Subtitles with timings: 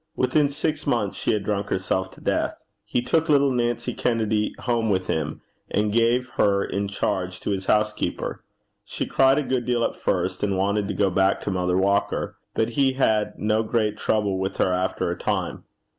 [0.15, 2.57] Within six months she had drunk herself to death.
[2.85, 7.67] He took little Nancy Kennedy home with him, and gave her in charge to his
[7.67, 8.43] housekeeper.
[8.83, 12.35] She cried a good deal at first, and wanted to go back to Mother Walker,
[12.55, 15.65] but he had no great trouble with her after a time.